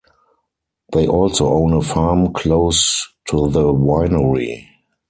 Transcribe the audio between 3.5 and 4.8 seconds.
the winery.